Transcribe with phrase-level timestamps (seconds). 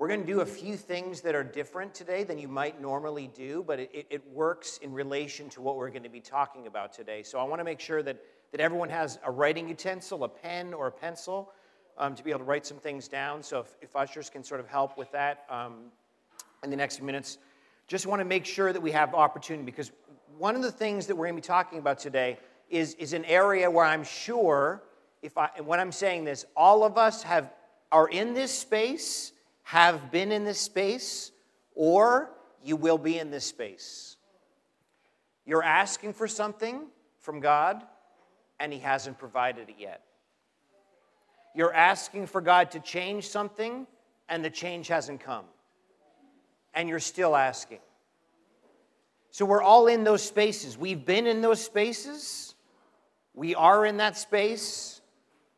[0.00, 3.28] We're going to do a few things that are different today than you might normally
[3.34, 6.94] do, but it, it works in relation to what we're going to be talking about
[6.94, 7.22] today.
[7.22, 8.16] So I want to make sure that,
[8.52, 11.52] that everyone has a writing utensil, a pen, or a pencil
[11.98, 13.42] um, to be able to write some things down.
[13.42, 15.90] So if, if ushers can sort of help with that um,
[16.64, 17.36] in the next few minutes,
[17.86, 19.92] just want to make sure that we have opportunity because
[20.38, 22.38] one of the things that we're going to be talking about today
[22.70, 24.82] is, is an area where I'm sure,
[25.20, 27.52] if I, when I'm saying this, all of us have,
[27.92, 29.32] are in this space
[29.70, 31.30] have been in this space,
[31.76, 32.28] or
[32.64, 34.16] you will be in this space.
[35.46, 36.88] You're asking for something
[37.20, 37.80] from God,
[38.58, 40.02] and He hasn't provided it yet.
[41.54, 43.86] You're asking for God to change something,
[44.28, 45.44] and the change hasn't come.
[46.74, 47.78] And you're still asking.
[49.30, 50.76] So we're all in those spaces.
[50.76, 52.56] We've been in those spaces,
[53.34, 55.00] we are in that space,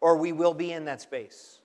[0.03, 1.62] or we will be in that space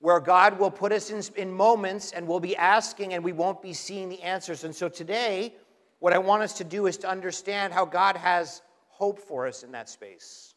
[0.00, 3.62] where God will put us in, in moments and we'll be asking and we won't
[3.62, 4.64] be seeing the answers.
[4.64, 5.54] And so today,
[5.98, 9.62] what I want us to do is to understand how God has hope for us
[9.62, 10.54] in that space,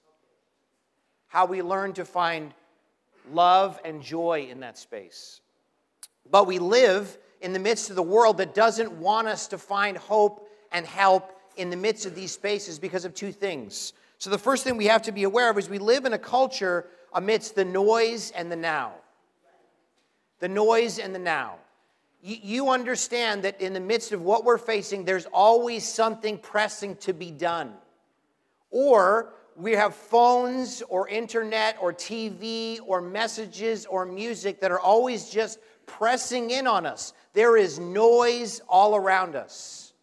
[1.28, 2.54] how we learn to find
[3.32, 5.42] love and joy in that space.
[6.32, 9.98] But we live in the midst of the world that doesn't want us to find
[9.98, 13.94] hope and help in the midst of these spaces because of two things.
[14.18, 16.18] So, the first thing we have to be aware of is we live in a
[16.18, 18.94] culture amidst the noise and the now
[20.40, 21.56] the noise and the now.
[22.26, 27.12] You, understand that in the midst of what we're facing, there's always something pressing to
[27.12, 27.74] be done.
[28.72, 35.30] Or we have phones or internet or TV or messages or music that are always
[35.30, 37.14] just pressing in on us.
[37.34, 39.94] There is noise all around us.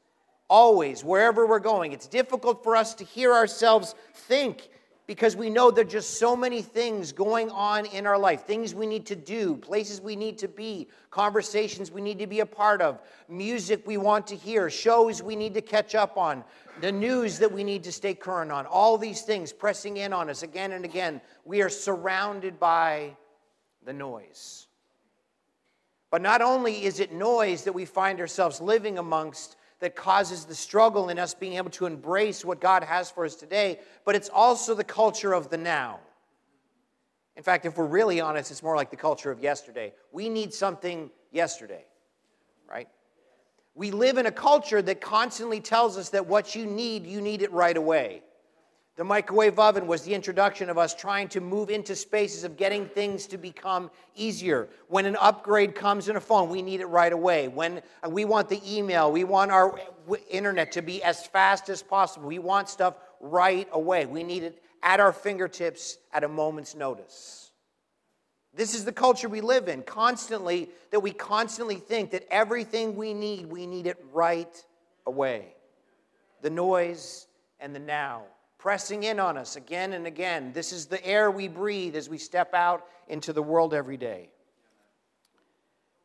[0.48, 1.92] Always, wherever we're going.
[1.92, 4.68] It's difficult for us to hear ourselves think
[5.10, 8.76] because we know there are just so many things going on in our life things
[8.76, 12.46] we need to do, places we need to be, conversations we need to be a
[12.46, 16.44] part of, music we want to hear, shows we need to catch up on,
[16.80, 18.66] the news that we need to stay current on.
[18.66, 21.20] All these things pressing in on us again and again.
[21.44, 23.16] We are surrounded by
[23.84, 24.68] the noise.
[26.12, 30.54] But not only is it noise that we find ourselves living amongst, that causes the
[30.54, 34.28] struggle in us being able to embrace what God has for us today, but it's
[34.28, 35.98] also the culture of the now.
[37.36, 39.94] In fact, if we're really honest, it's more like the culture of yesterday.
[40.12, 41.86] We need something yesterday,
[42.68, 42.88] right?
[43.74, 47.40] We live in a culture that constantly tells us that what you need, you need
[47.40, 48.22] it right away.
[49.00, 52.84] The microwave oven was the introduction of us trying to move into spaces of getting
[52.84, 54.68] things to become easier.
[54.88, 57.48] When an upgrade comes in a phone, we need it right away.
[57.48, 59.80] When uh, we want the email, we want our
[60.28, 62.28] internet to be as fast as possible.
[62.28, 64.04] We want stuff right away.
[64.04, 67.52] We need it at our fingertips at a moment's notice.
[68.52, 73.14] This is the culture we live in, constantly, that we constantly think that everything we
[73.14, 74.62] need, we need it right
[75.06, 75.54] away.
[76.42, 77.28] The noise
[77.60, 78.24] and the now
[78.60, 80.52] pressing in on us again and again.
[80.52, 84.28] This is the air we breathe as we step out into the world every day.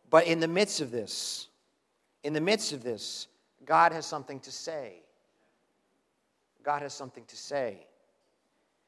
[0.10, 1.50] But in the midst of this,
[2.24, 3.28] in the midst of this,
[3.66, 5.02] God has something to say.
[6.64, 7.86] God has something to say.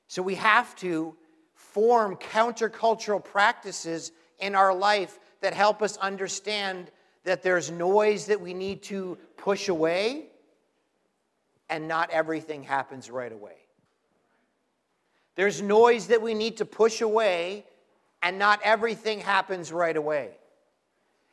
[0.07, 1.15] So we have to
[1.53, 6.89] form countercultural practices in our life that help us understand
[7.25, 10.27] that there's noise that we need to push away
[11.69, 13.55] and not everything happens right away.
[15.35, 17.65] There's noise that we need to push away,
[18.23, 20.31] and not everything happens right away.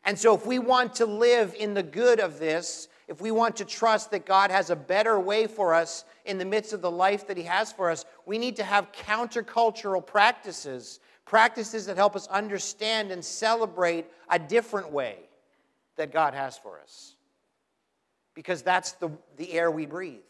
[0.04, 3.56] And so, if we want to live in the good of this, if we want
[3.56, 6.90] to trust that God has a better way for us in the midst of the
[6.90, 12.14] life that He has for us, we need to have countercultural practices, practices that help
[12.14, 15.16] us understand and celebrate a different way
[15.96, 17.13] that God has for us
[18.34, 20.20] because that's the, the air we breathe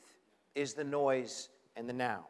[0.54, 2.26] is the noise and the now.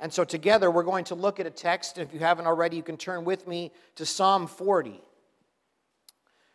[0.00, 1.96] And so together we're going to look at a text.
[1.96, 5.00] And if you haven't already, you can turn with me to Psalm 40.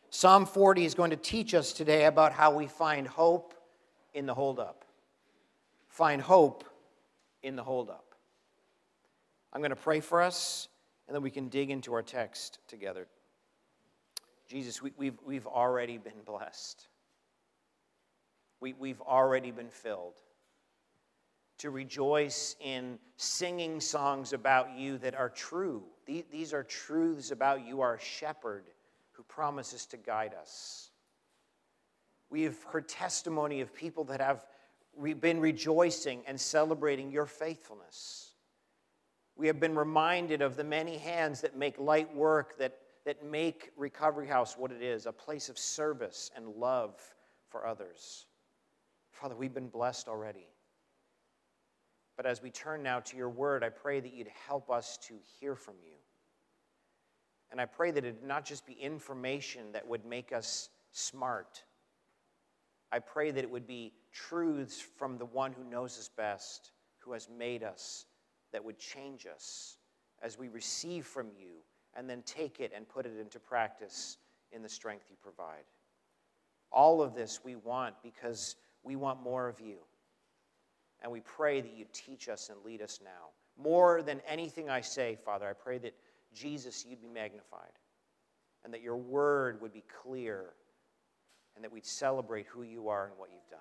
[0.10, 3.54] Psalm 40 is going to teach us today about how we find hope
[4.14, 4.84] in the holdup.
[5.88, 6.64] Find hope
[7.44, 8.04] in the holdup.
[9.54, 10.68] I'm going to pray for us,
[11.08, 13.08] and then we can dig into our text together.
[14.48, 16.88] Jesus, we, have we've, we've already been blessed.
[18.60, 20.16] We, we've already been filled.
[21.60, 25.84] To rejoice in singing songs about you that are true.
[26.06, 28.66] These are truths about you, our shepherd
[29.14, 30.92] who promises to guide us.
[32.30, 34.46] We have heard testimony of people that have
[35.20, 38.34] been rejoicing and celebrating your faithfulness.
[39.36, 42.78] We have been reminded of the many hands that make light work, that
[43.08, 47.00] that make Recovery House what it is a place of service and love
[47.48, 48.27] for others.
[49.20, 50.48] Father, we've been blessed already.
[52.16, 55.16] But as we turn now to your word, I pray that you'd help us to
[55.40, 55.94] hear from you.
[57.52, 61.64] And I pray that it not just be information that would make us smart.
[62.92, 67.14] I pray that it would be truths from the one who knows us best, who
[67.14, 68.06] has made us,
[68.52, 69.78] that would change us
[70.22, 71.54] as we receive from you
[71.96, 74.18] and then take it and put it into practice
[74.52, 75.66] in the strength you provide.
[76.72, 79.78] All of this we want because we want more of you.
[81.02, 83.30] And we pray that you teach us and lead us now.
[83.62, 85.94] More than anything I say, Father, I pray that
[86.34, 87.72] Jesus, you'd be magnified
[88.64, 90.54] and that your word would be clear
[91.56, 93.60] and that we'd celebrate who you are and what you've done.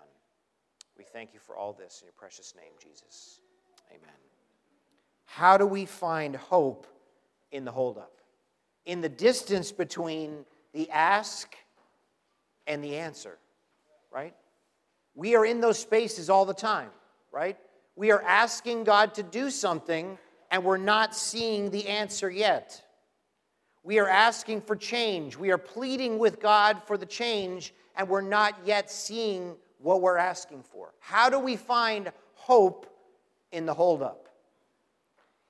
[0.96, 3.40] We thank you for all this in your precious name, Jesus.
[3.90, 4.14] Amen.
[5.26, 6.86] How do we find hope
[7.52, 8.12] in the holdup?
[8.86, 11.54] In the distance between the ask
[12.66, 13.38] and the answer,
[14.12, 14.34] right?
[15.16, 16.90] We are in those spaces all the time,
[17.32, 17.56] right?
[17.96, 20.18] We are asking God to do something
[20.50, 22.82] and we're not seeing the answer yet.
[23.82, 25.36] We are asking for change.
[25.36, 30.18] We are pleading with God for the change and we're not yet seeing what we're
[30.18, 30.92] asking for.
[31.00, 32.86] How do we find hope
[33.52, 34.25] in the holdup?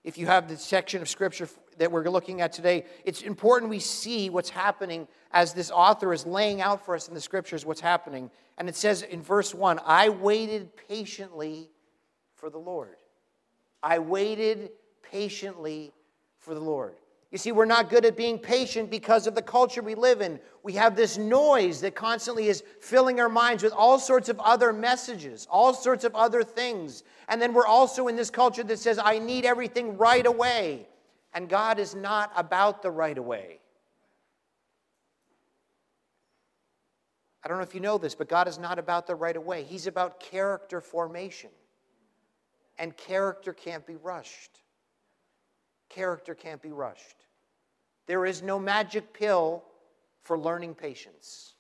[0.07, 1.49] If you have the section of scripture
[1.79, 6.25] that we're looking at today, it's important we see what's happening as this author is
[6.25, 8.31] laying out for us in the scriptures what's happening.
[8.57, 11.71] And it says in verse 1 I waited patiently
[12.37, 12.95] for the Lord.
[13.83, 14.71] I waited
[15.03, 15.93] patiently
[16.39, 16.95] for the Lord.
[17.37, 20.41] You see, we're not good at being patient because of the culture we live in.
[20.63, 24.73] We have this noise that constantly is filling our minds with all sorts of other
[24.73, 27.03] messages, all sorts of other things.
[27.29, 30.89] And then we're also in this culture that says, I need everything right away.
[31.35, 33.61] And God is not about the right away.
[37.45, 39.63] I don't know if you know this, but God is not about the right away.
[39.63, 41.51] He's about character formation.
[42.79, 44.59] And character can't be rushed.
[45.91, 47.26] Character can't be rushed.
[48.07, 49.65] There is no magic pill
[50.23, 51.55] for learning patience.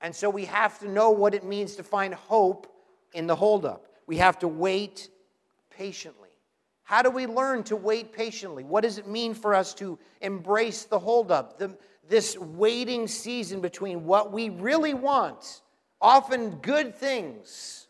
[0.00, 2.66] And so we have to know what it means to find hope
[3.14, 3.86] in the holdup.
[4.06, 5.08] We have to wait
[5.70, 6.28] patiently.
[6.82, 8.64] How do we learn to wait patiently?
[8.64, 11.58] What does it mean for us to embrace the holdup?
[11.58, 11.76] The,
[12.08, 15.62] this waiting season between what we really want,
[16.00, 17.86] often good things,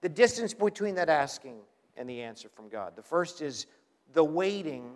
[0.00, 1.58] the distance between that asking
[1.96, 2.96] and the answer from God.
[2.96, 3.66] The first is
[4.12, 4.92] the waiting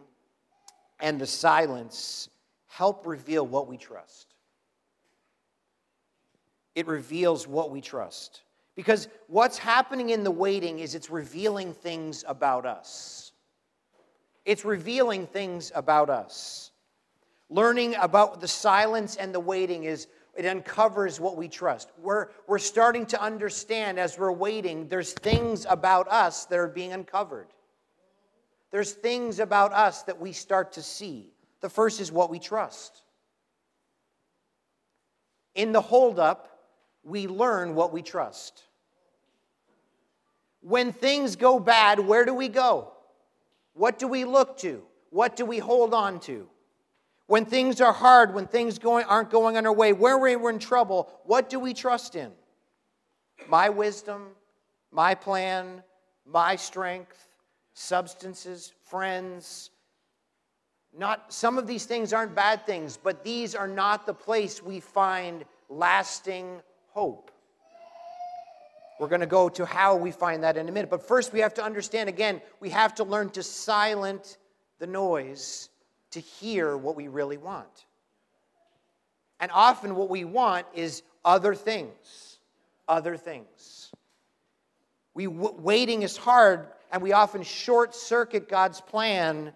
[1.01, 2.29] and the silence
[2.69, 4.35] help reveal what we trust.
[6.75, 8.43] It reveals what we trust.
[8.75, 13.33] Because what's happening in the waiting is it's revealing things about us.
[14.45, 16.71] It's revealing things about us.
[17.51, 21.91] Learning about the silence and the waiting is it uncovers what we trust.
[21.99, 26.95] We're, we're starting to understand as we're waiting, there's things about us that are being
[26.95, 27.49] uncovered.
[28.73, 31.31] There's things about us that we start to see.
[31.61, 33.03] The first is what we trust.
[35.55, 36.49] In the holdup,
[37.05, 38.65] we learn what we trust.
[40.63, 42.93] When things go bad, where do we go?
[43.75, 44.83] What do we look to?
[45.11, 46.49] What do we hold on to?
[47.27, 50.59] When things are hard, when things going, aren't going on our way, where we're in
[50.59, 52.33] trouble, what do we trust in?
[53.49, 54.29] My wisdom,
[54.91, 55.83] my plan,
[56.25, 57.29] my strength,
[57.75, 59.71] substances, friends.
[60.97, 64.81] Not some of these things aren't bad things, but these are not the place we
[64.81, 67.31] find lasting hope.
[69.01, 70.91] We're going to go to how we find that in a minute.
[70.91, 74.37] But first, we have to understand again, we have to learn to silence
[74.79, 75.71] the noise
[76.13, 77.87] to hear what we really want.
[79.41, 82.39] And often, what we want is other things.
[82.87, 83.91] Other things.
[85.15, 89.53] We waiting is hard, and we often short circuit God's plan,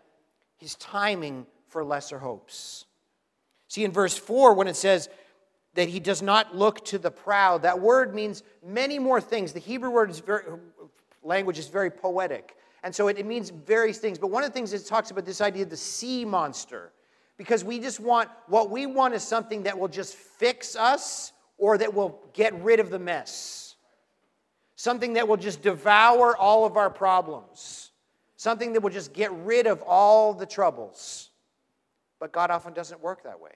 [0.56, 2.86] His timing for lesser hopes.
[3.68, 5.08] See, in verse 4, when it says,
[5.76, 7.62] that he does not look to the proud.
[7.62, 9.52] That word means many more things.
[9.52, 10.42] The Hebrew word is very,
[11.22, 12.56] language is very poetic.
[12.82, 14.18] And so it, it means various things.
[14.18, 16.92] But one of the things it talks about this idea of the sea monster.
[17.36, 21.76] Because we just want, what we want is something that will just fix us or
[21.76, 23.65] that will get rid of the mess.
[24.76, 27.90] Something that will just devour all of our problems.
[28.36, 31.30] Something that will just get rid of all the troubles.
[32.20, 33.52] But God often doesn't work that way.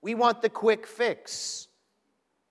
[0.00, 1.68] We want the quick fix.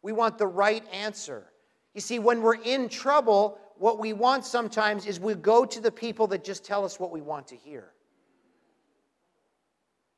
[0.01, 1.47] We want the right answer.
[1.93, 5.91] You see, when we're in trouble, what we want sometimes is we go to the
[5.91, 7.91] people that just tell us what we want to hear.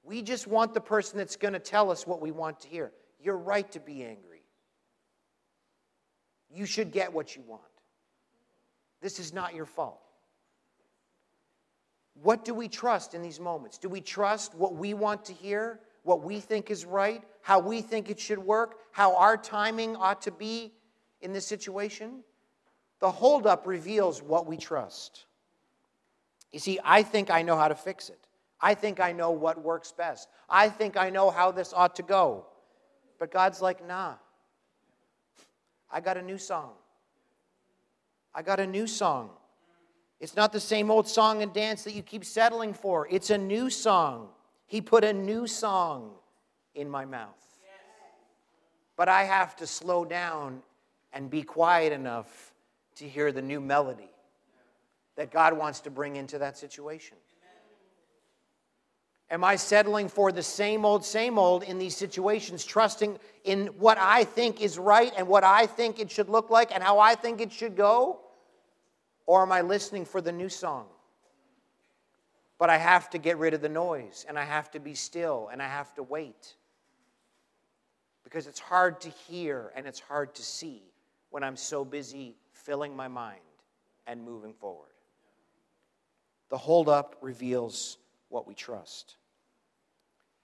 [0.04, 2.92] We just want the person that's going to tell us what we want to hear.
[3.22, 4.33] You're right to be angry.
[6.54, 7.62] You should get what you want.
[9.02, 10.00] This is not your fault.
[12.22, 13.78] What do we trust in these moments?
[13.78, 17.82] Do we trust what we want to hear, what we think is right, how we
[17.82, 20.72] think it should work, how our timing ought to be
[21.22, 22.24] in this situation?
[23.00, 25.26] The holdup reveals what we trust.
[26.52, 28.20] You see, I think I know how to fix it.
[28.62, 30.30] I think I know what works best.
[30.50, 32.46] I think I know how this ought to go.
[33.20, 34.14] But God's like, nah.
[35.94, 36.72] I got a new song.
[38.34, 39.30] I got a new song.
[40.20, 43.08] It's not the same old song and dance that you keep settling for.
[43.12, 44.30] It's a new song.
[44.66, 46.12] He put a new song
[46.74, 47.38] in my mouth.
[48.96, 50.64] But I have to slow down
[51.14, 52.54] and be quiet enough
[52.96, 54.10] to hear the new melody
[55.16, 57.18] that God wants to bring into that situation?
[59.34, 63.98] Am I settling for the same old, same old in these situations, trusting in what
[63.98, 67.16] I think is right and what I think it should look like and how I
[67.16, 68.20] think it should go?
[69.26, 70.86] Or am I listening for the new song?
[72.60, 75.50] But I have to get rid of the noise and I have to be still
[75.52, 76.54] and I have to wait.
[78.24, 80.84] Because it's hard to hear and it's hard to see
[81.32, 83.40] when I'm so busy filling my mind
[84.06, 84.94] and moving forward.
[86.50, 87.98] The holdup reveals
[88.30, 89.16] what we trust.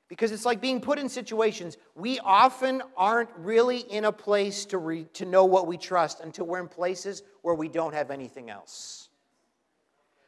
[0.10, 4.80] Because it's like being put in situations, we often aren't really in a place to,
[4.80, 8.50] re, to know what we trust until we're in places where we don't have anything
[8.50, 9.10] else.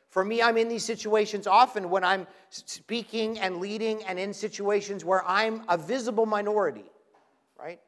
[0.10, 5.04] For me, I'm in these situations often when I'm speaking and leading and in situations
[5.04, 6.86] where I'm a visible minority,
[7.60, 7.80] right?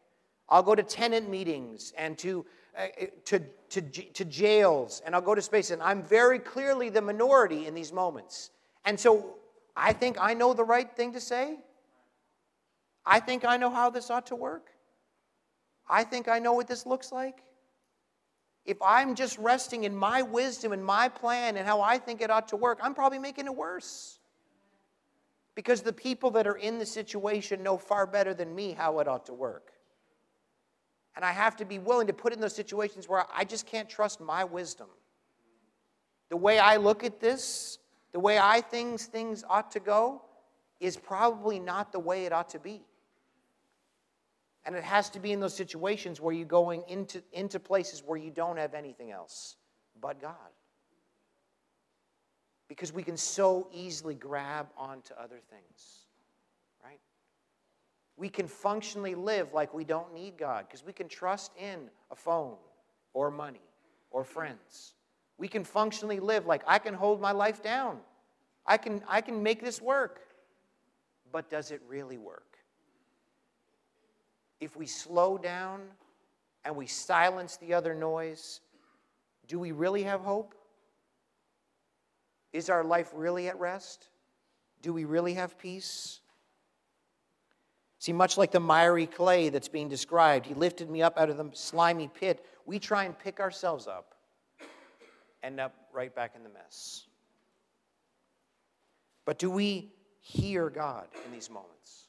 [0.50, 2.46] I'll go to tenant meetings and to
[2.76, 2.88] uh,
[3.26, 5.70] to, to, to jails and I'll go to space.
[5.70, 8.50] And I'm very clearly the minority in these moments.
[8.84, 9.36] And so
[9.76, 11.60] I think I know the right thing to say.
[13.06, 14.70] I think I know how this ought to work.
[15.90, 17.44] I think I know what this looks like.
[18.66, 22.32] If I'm just resting in my wisdom and my plan and how I think it
[22.32, 24.20] ought to work, I'm probably making it worse.
[25.56, 29.08] Because the people that are in the situation know far better than me how it
[29.08, 29.72] ought to work.
[31.16, 33.90] And I have to be willing to put in those situations where I just can't
[33.90, 34.88] trust my wisdom.
[36.30, 37.78] The way I look at this,
[38.14, 40.24] the way I think things ought to go,
[40.80, 42.82] is probably not the way it ought to be.
[44.66, 48.18] And it has to be in those situations where you're going into, into places where
[48.18, 49.58] you don't have anything else
[50.02, 50.36] but God.
[52.70, 56.04] Because we can so easily grab onto other things
[56.84, 57.00] right?
[58.18, 62.16] we can functionally live like we don't need God because we can trust in a
[62.16, 62.56] phone
[63.14, 63.62] or money
[64.12, 64.94] or friends.
[65.38, 68.00] We can functionally live like I can hold my life down.
[68.66, 70.22] I can, I can make this work.
[71.32, 72.53] But does it really work?
[74.64, 75.82] If we slow down
[76.64, 78.62] and we silence the other noise,
[79.48, 80.56] do we really have hope?
[82.54, 84.08] Is our life really at rest?
[84.82, 86.22] Do we really have peace?
[88.00, 91.36] See, much like the miry clay that's being described, he lifted me up out of
[91.36, 92.46] the slimy pit.
[92.66, 94.16] We try and pick ourselves up,
[95.44, 97.06] end up right back in the mess.
[99.26, 99.92] But do we
[100.22, 102.03] hear God in these moments?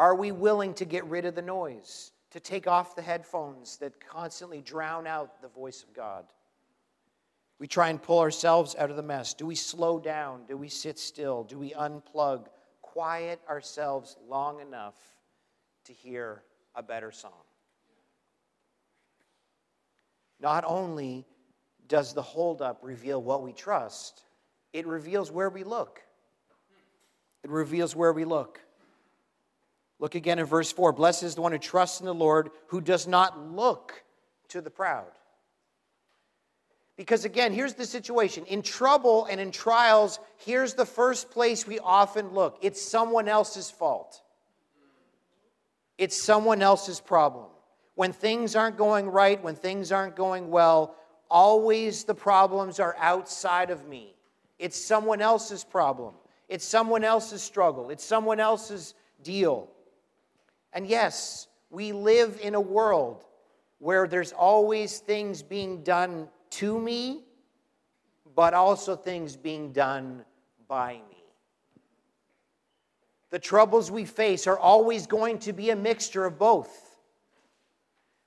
[0.00, 4.00] Are we willing to get rid of the noise, to take off the headphones that
[4.00, 6.24] constantly drown out the voice of God?
[7.58, 9.34] We try and pull ourselves out of the mess.
[9.34, 10.46] Do we slow down?
[10.48, 11.44] Do we sit still?
[11.44, 12.46] Do we unplug?
[12.80, 14.94] Quiet ourselves long enough
[15.84, 17.44] to hear a better song.
[20.40, 21.26] Not only
[21.88, 24.22] does the holdup reveal what we trust,
[24.72, 26.00] it reveals where we look.
[27.44, 28.62] It reveals where we look.
[30.00, 30.92] Look again in verse 4.
[30.92, 34.02] Blessed is the one who trusts in the Lord, who does not look
[34.48, 35.12] to the proud.
[36.96, 38.44] Because again, here's the situation.
[38.46, 43.70] In trouble and in trials, here's the first place we often look it's someone else's
[43.70, 44.22] fault.
[45.98, 47.46] It's someone else's problem.
[47.94, 50.96] When things aren't going right, when things aren't going well,
[51.30, 54.14] always the problems are outside of me.
[54.58, 56.14] It's someone else's problem.
[56.48, 57.90] It's someone else's struggle.
[57.90, 59.68] It's someone else's deal.
[60.72, 63.24] And yes, we live in a world
[63.78, 67.22] where there's always things being done to me,
[68.34, 70.24] but also things being done
[70.68, 71.24] by me.
[73.30, 76.98] The troubles we face are always going to be a mixture of both.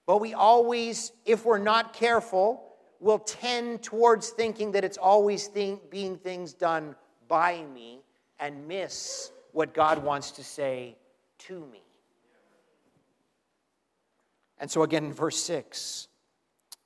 [0.06, 2.64] But we always, if we're not careful,
[3.00, 6.96] will tend towards thinking that it's always being things done
[7.28, 8.00] by me
[8.40, 10.96] and miss what God wants to say
[11.40, 11.83] to me.
[14.64, 16.08] And so, again, in verse 6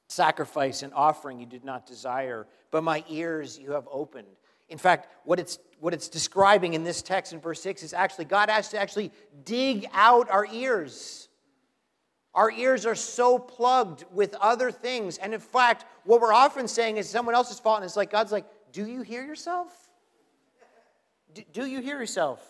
[0.08, 4.26] sacrifice and offering you did not desire, but my ears you have opened.
[4.68, 8.26] In fact, what it's, what it's describing in this text in verse 6 is actually
[8.26, 9.12] God has to actually
[9.46, 11.30] dig out our ears.
[12.34, 15.20] Our ears are so plugged with other things.
[15.20, 18.32] And in fact, what we're often saying is someone else's fault, and it's like, God's
[18.32, 19.72] like, Do you hear yourself?
[21.36, 22.44] Do, do you hear yourself?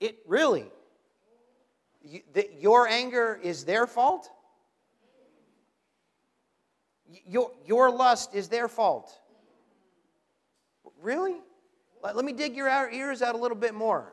[0.00, 0.70] It really.
[2.60, 4.30] Your anger is their fault?
[7.26, 9.12] Your, your lust is their fault.
[11.00, 11.36] Really?
[12.02, 14.12] Let, let me dig your ears out a little bit more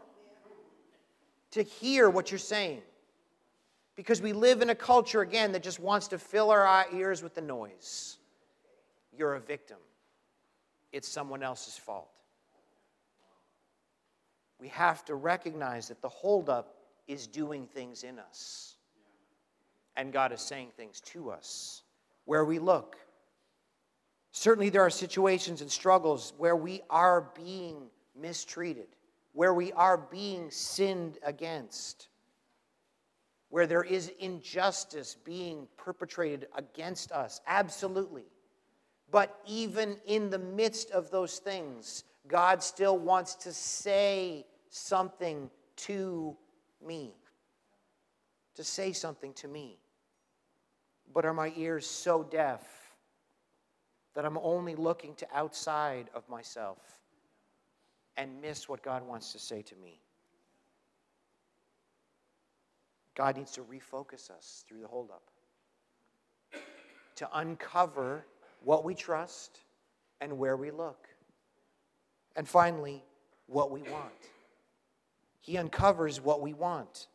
[1.51, 2.81] to hear what you're saying.
[3.95, 7.35] Because we live in a culture, again, that just wants to fill our ears with
[7.35, 8.17] the noise.
[9.15, 9.77] You're a victim,
[10.91, 12.09] it's someone else's fault.
[14.59, 16.75] We have to recognize that the holdup
[17.07, 18.75] is doing things in us,
[19.95, 21.83] and God is saying things to us
[22.25, 22.95] where we look.
[24.31, 28.87] Certainly, there are situations and struggles where we are being mistreated,
[29.33, 32.07] where we are being sinned against,
[33.49, 37.41] where there is injustice being perpetrated against us.
[37.45, 38.25] Absolutely.
[39.11, 46.35] But even in the midst of those things, God still wants to say something to
[46.85, 47.13] me.
[48.55, 49.77] To say something to me.
[51.13, 52.61] But are my ears so deaf
[54.13, 56.77] that I'm only looking to outside of myself
[58.15, 59.99] and miss what God wants to say to me?
[63.15, 65.23] God needs to refocus us through the holdup
[67.15, 68.25] to uncover
[68.63, 69.59] what we trust
[70.21, 71.07] and where we look.
[72.35, 73.03] And finally,
[73.47, 74.11] what we want.
[75.43, 77.07] He uncovers what we want.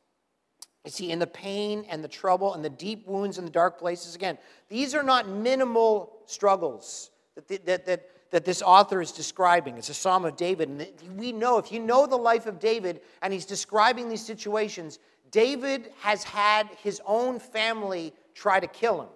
[0.85, 3.79] You see, in the pain and the trouble and the deep wounds and the dark
[3.79, 4.37] places, again,
[4.69, 9.79] these are not minimal struggles that, that, that, that this author is describing.
[9.79, 10.69] It's a Psalm of David.
[10.69, 10.87] And
[11.19, 14.99] we know, if you know the life of David and he's describing these situations,
[15.31, 19.09] David has had his own family try to kill him.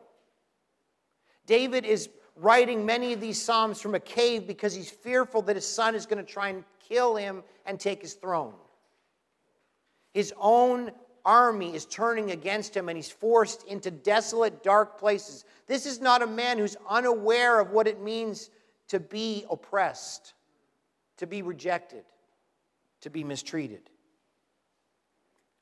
[1.45, 5.67] David is writing many of these Psalms from a cave because he's fearful that his
[5.67, 8.55] son is going to try and kill him and take his throne.
[10.13, 10.93] His own
[11.25, 15.45] army is turning against him and he's forced into desolate, dark places.
[15.67, 18.51] This is not a man who's unaware of what it means
[18.89, 20.35] to be oppressed,
[21.19, 22.05] to be rejected,
[23.01, 23.89] to be mistreated.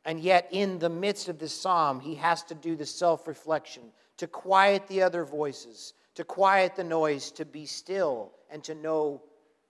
[0.04, 3.82] And yet, in the midst of this psalm, he has to do the self reflection
[4.16, 9.22] to quiet the other voices, to quiet the noise, to be still, and to know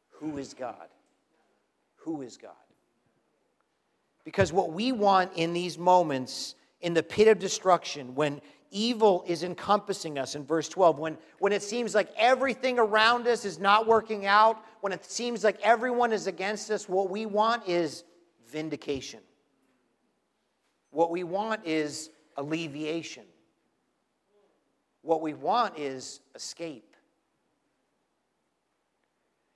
[0.08, 0.88] who is God.
[1.96, 2.52] Who is God?
[4.24, 9.42] Because what we want in these moments, in the pit of destruction, when evil is
[9.42, 13.86] encompassing us in verse 12, when, when it seems like everything around us is not
[13.86, 18.04] working out, when it seems like everyone is against us, what we want is
[18.48, 19.20] vindication.
[20.90, 23.24] What we want is alleviation.
[25.02, 26.84] What we want is escape.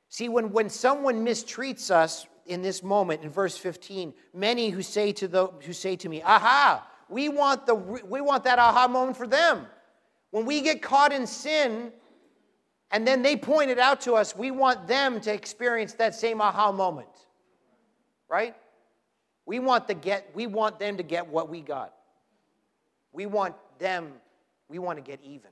[0.09, 5.13] See, when, when someone mistreats us, in this moment in verse 15 many who say
[5.13, 6.87] to the who say to me aha!
[7.09, 9.67] We want the we want that aha moment for them.
[10.31, 11.93] When we get caught in sin
[12.91, 16.41] and then they point it out to us we want them to experience that same
[16.41, 17.09] aha moment.
[18.29, 18.55] Right?
[19.47, 21.95] We want to get we want them to get what we got.
[23.13, 24.13] We want them
[24.69, 25.51] we want to get even.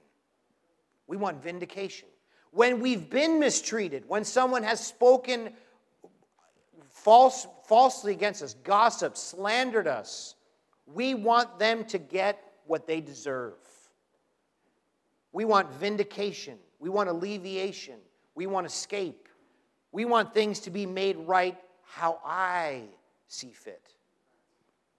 [1.07, 2.09] We want vindication.
[2.50, 5.52] When we've been mistreated when someone has spoken
[7.02, 10.36] false, falsely against us, gossiped, slandered us.
[10.86, 13.54] We want them to get what they deserve.
[15.32, 16.58] We want vindication.
[16.78, 17.96] We want alleviation.
[18.34, 19.28] We want escape.
[19.90, 22.82] We want things to be made right how I
[23.28, 23.82] see fit.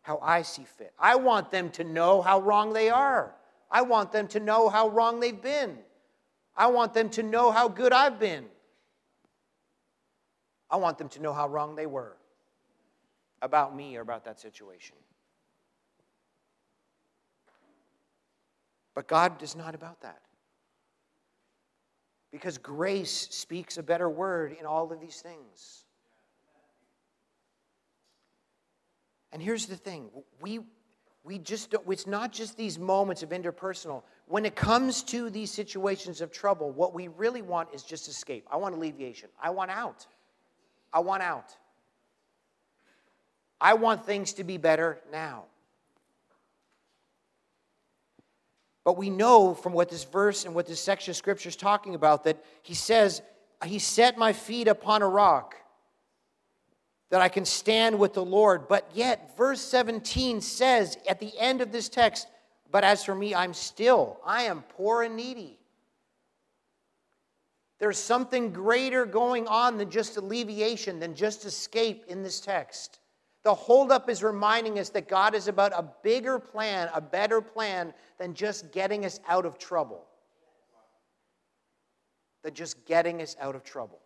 [0.02, 0.94] How I see fit.
[1.00, 3.34] I want them to know how wrong they are.
[3.72, 5.78] I want them to know how wrong they've been.
[6.56, 8.46] I want them to know how good I've been.
[10.74, 12.18] I want them to know how wrong they were
[13.44, 14.96] about me or about that situation.
[18.96, 20.20] But God is not about that.
[22.32, 25.86] Because grace speaks a better word in all of these things.
[29.32, 30.10] And here's the thing
[30.42, 30.60] we,
[31.24, 34.02] we just don't, it's not just these moments of interpersonal.
[34.26, 38.48] When it comes to these situations of trouble, what we really want is just escape.
[38.52, 39.30] I want alleviation.
[39.40, 40.08] I want out.
[40.94, 41.56] I want out.
[43.60, 45.46] I want things to be better now.
[48.84, 51.96] But we know from what this verse and what this section of scripture is talking
[51.96, 53.22] about that he says,
[53.66, 55.56] He set my feet upon a rock
[57.10, 58.68] that I can stand with the Lord.
[58.68, 62.28] But yet, verse 17 says at the end of this text,
[62.72, 65.60] But as for me, I'm still, I am poor and needy.
[67.80, 73.00] There's something greater going on than just alleviation, than just escape in this text.
[73.44, 77.94] The holdup is reminding us that God is about a bigger plan, a better plan
[78.18, 80.06] than just getting us out of trouble.
[82.44, 84.00] Than just getting us out of trouble.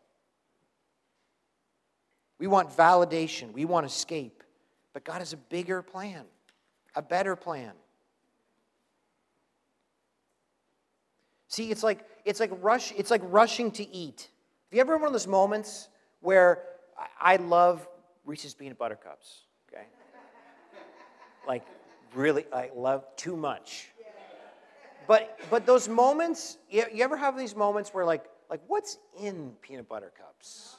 [2.39, 4.43] We want validation, we want escape.
[4.93, 6.25] But God has a bigger plan,
[6.95, 7.73] a better plan.
[11.47, 14.29] See, it's like it's like rush, it's like rushing to eat.
[14.69, 15.87] Have you ever had one of those moments
[16.19, 16.63] where
[17.19, 17.87] I love
[18.25, 19.85] Reese's peanut butter cups, okay?
[21.47, 21.63] like
[22.13, 23.89] really I love too much.
[25.07, 29.53] But but those moments, you, you ever have these moments where like like what's in
[29.61, 30.75] peanut butter cups?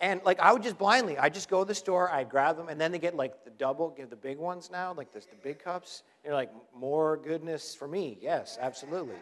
[0.00, 2.68] And like I would just blindly, I just go to the store, I'd grab them,
[2.68, 5.36] and then they get like the double, give the big ones now, like this, the
[5.42, 6.02] big cups.
[6.24, 8.18] And you're like, more goodness for me.
[8.20, 9.16] Yes, absolutely.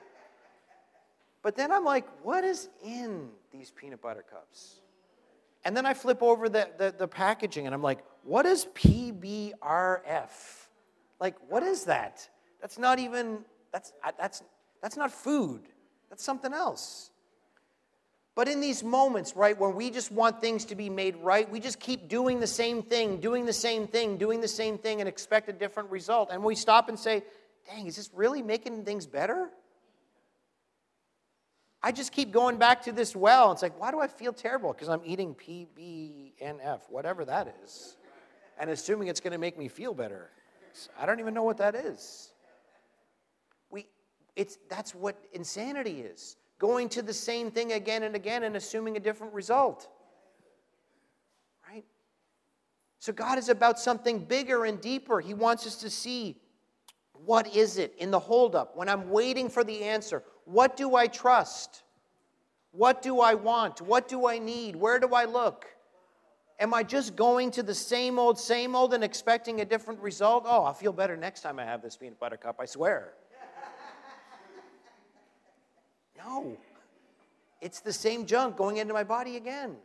[1.43, 4.81] But then I'm like, what is in these peanut butter cups?
[5.65, 10.31] And then I flip over the, the, the packaging and I'm like, what is PBRF?
[11.19, 12.29] Like, what is that?
[12.61, 13.39] That's not even,
[13.73, 14.43] that's, that's,
[14.83, 15.63] that's not food.
[16.09, 17.11] That's something else.
[18.35, 21.61] But in these moments, right, when we just want things to be made right, we
[21.61, 25.09] just keep doing the same thing, doing the same thing, doing the same thing, and
[25.09, 26.31] expect a different result.
[26.33, 27.23] And we stop and say,
[27.69, 29.51] dang, is this really making things better?
[31.83, 33.53] I just keep going back to this well.
[33.53, 34.73] It's like, why do I feel terrible?
[34.73, 37.97] Because I'm eating PBNF, whatever that is,
[38.59, 40.31] and assuming it's going to make me feel better.
[40.99, 42.33] I don't even know what that is.
[43.71, 43.87] We,
[44.37, 48.97] it's, that's what insanity is going to the same thing again and again and assuming
[48.97, 49.89] a different result.
[51.69, 51.85] Right?
[53.01, 55.21] So God is about something bigger and deeper.
[55.21, 56.37] He wants us to see
[57.25, 60.23] what is it in the holdup when I'm waiting for the answer?
[60.45, 61.83] What do I trust?
[62.73, 63.81] What do I want?
[63.81, 64.77] What do I need?
[64.77, 65.67] Where do I look?
[66.59, 70.45] Am I just going to the same old, same old and expecting a different result?
[70.47, 73.15] Oh, I'll feel better next time I have this peanut butter cup, I swear.
[76.17, 76.59] No.
[77.63, 79.77] It's the same junk going into my body again.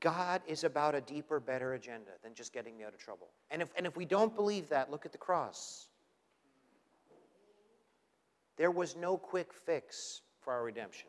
[0.00, 3.28] God is about a deeper, better agenda than just getting me out of trouble.
[3.50, 5.86] And if, and if we don't believe that, look at the cross.
[8.56, 11.08] There was no quick fix for our redemption.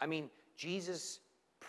[0.00, 1.20] I mean, Jesus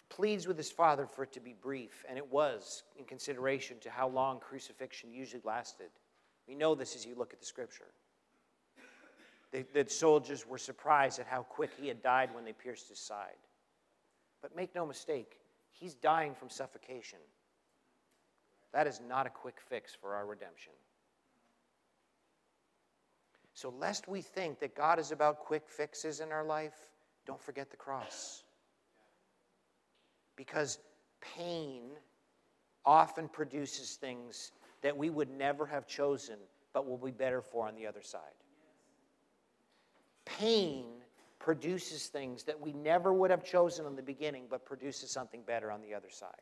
[0.09, 3.89] pleads with his Father for it to be brief, and it was in consideration to
[3.89, 5.89] how long crucifixion usually lasted.
[6.47, 7.91] We know this as you look at the scripture.
[9.51, 12.99] The, the soldiers were surprised at how quick he had died when they pierced his
[12.99, 13.35] side.
[14.41, 15.39] But make no mistake,
[15.71, 17.19] he's dying from suffocation.
[18.73, 20.73] That is not a quick fix for our redemption.
[23.53, 26.75] So, lest we think that God is about quick fixes in our life,
[27.25, 28.43] don't forget the cross.
[30.35, 30.77] Because
[31.35, 31.89] pain
[32.85, 34.51] often produces things
[34.83, 36.37] that we would never have chosen,
[36.71, 38.21] but will be better for on the other side.
[40.25, 40.85] Pain
[41.47, 45.71] produces things that we never would have chosen in the beginning, but produces something better
[45.71, 46.41] on the other side.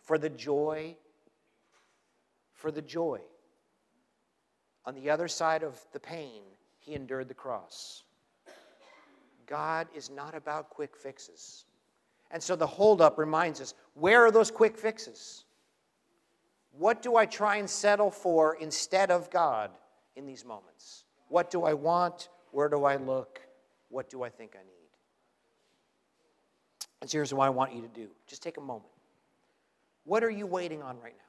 [0.00, 0.96] For the joy,
[2.54, 3.20] for the joy.
[4.86, 6.40] On the other side of the pain,
[6.78, 8.04] he endured the cross.
[9.46, 11.66] God is not about quick fixes.
[12.30, 15.44] And so the holdup reminds us where are those quick fixes?
[16.72, 19.70] What do I try and settle for instead of God
[20.16, 21.04] in these moments?
[21.28, 22.30] What do I want?
[22.50, 23.42] Where do I look?
[23.90, 24.80] What do I think I need?
[27.02, 28.90] And here's what I want you to do just take a moment.
[30.04, 31.24] What are you waiting on right now?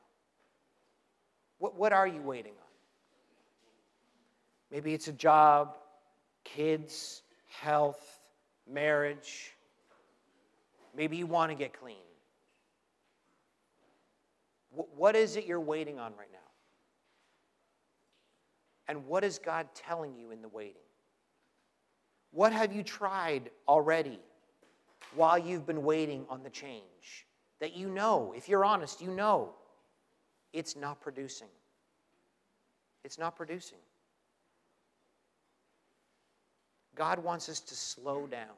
[1.60, 2.72] What, what are you waiting on?
[4.72, 5.76] Maybe it's a job,
[6.44, 8.20] kids, health,
[8.68, 9.52] marriage.
[10.96, 11.96] Maybe you want to get clean.
[14.72, 16.38] What is it you're waiting on right now?
[18.88, 20.82] And what is God telling you in the waiting?
[22.32, 24.20] What have you tried already
[25.16, 27.28] while you've been waiting on the change
[27.60, 29.54] that you know, if you're honest, you know
[30.54, 31.50] it's not producing?
[33.04, 33.80] It's not producing.
[36.96, 38.56] God wants us to slow down.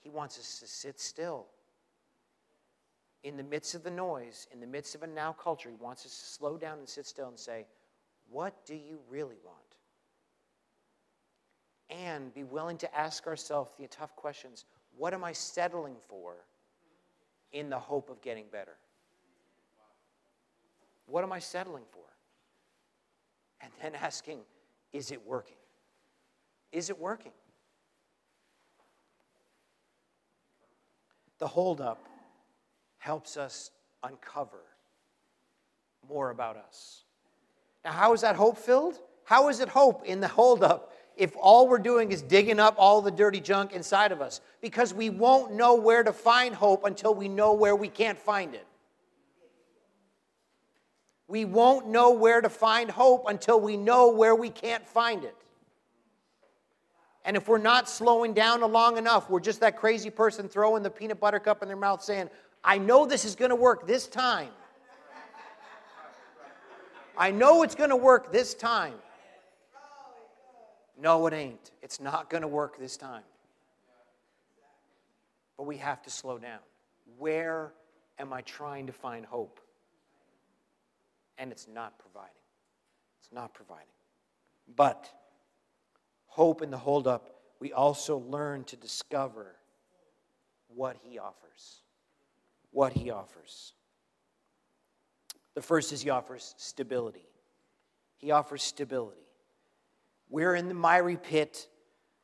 [0.00, 1.46] He wants us to sit still.
[3.24, 6.06] In the midst of the noise, in the midst of a now culture, He wants
[6.06, 7.66] us to slow down and sit still and say,
[8.30, 9.67] What do you really want?
[11.90, 14.64] And be willing to ask ourselves the tough questions
[14.96, 16.34] What am I settling for
[17.52, 18.76] in the hope of getting better?
[21.06, 22.04] What am I settling for?
[23.60, 24.40] And then asking,
[24.92, 25.56] Is it working?
[26.72, 27.32] Is it working?
[31.38, 32.04] The holdup
[32.98, 33.70] helps us
[34.02, 34.60] uncover
[36.08, 37.04] more about us.
[37.84, 38.98] Now, how is that hope filled?
[39.24, 43.02] How is it hope in the holdup if all we're doing is digging up all
[43.02, 44.40] the dirty junk inside of us?
[44.62, 48.54] Because we won't know where to find hope until we know where we can't find
[48.54, 48.66] it.
[51.26, 55.36] We won't know where to find hope until we know where we can't find it.
[57.24, 60.88] And if we're not slowing down long enough, we're just that crazy person throwing the
[60.88, 62.30] peanut butter cup in their mouth saying,
[62.64, 64.48] I know this is going to work this time.
[67.18, 68.94] I know it's going to work this time.
[71.00, 71.70] No, it ain't.
[71.80, 73.22] It's not going to work this time.
[75.56, 76.58] But we have to slow down.
[77.18, 77.72] Where
[78.18, 79.60] am I trying to find hope?
[81.38, 82.30] And it's not providing.
[83.20, 83.86] It's not providing.
[84.76, 85.08] But
[86.26, 87.30] hope in the holdup,
[87.60, 89.54] we also learn to discover
[90.68, 91.82] what he offers.
[92.72, 93.72] What he offers.
[95.54, 97.26] The first is he offers stability.
[98.16, 99.27] He offers stability.
[100.30, 101.68] We're in the miry pit,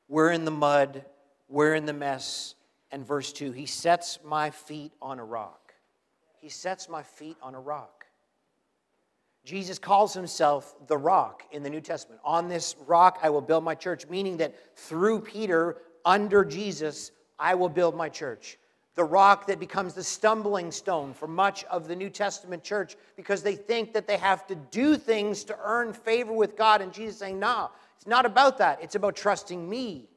[0.09, 1.05] we're in the mud,
[1.49, 2.55] we're in the mess.
[2.90, 5.75] And verse 2 He sets my feet on a rock.
[6.40, 8.05] He sets my feet on a rock.
[9.45, 12.21] Jesus calls himself the rock in the New Testament.
[12.25, 17.55] On this rock I will build my church, meaning that through Peter, under Jesus, I
[17.55, 18.59] will build my church.
[18.95, 23.43] The rock that becomes the stumbling stone for much of the New Testament church because
[23.43, 26.81] they think that they have to do things to earn favor with God.
[26.81, 28.83] And Jesus saying, no, it's not about that.
[28.83, 30.09] It's about trusting me.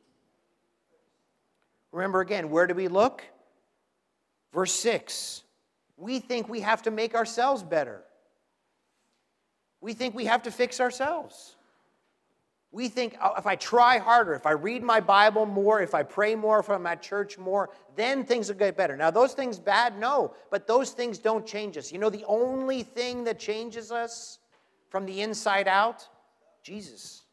[1.91, 3.23] Remember again, where do we look?
[4.53, 5.43] Verse 6.
[5.97, 8.03] We think we have to make ourselves better.
[9.81, 11.55] We think we have to fix ourselves.
[12.71, 16.03] We think oh, if I try harder, if I read my Bible more, if I
[16.03, 18.97] pray more, if I'm at church more, then things will get better.
[18.97, 19.97] Now, those things bad?
[19.97, 21.91] No, but those things don't change us.
[21.91, 24.39] You know, the only thing that changes us
[24.89, 26.07] from the inside out?
[26.61, 27.23] Jesus.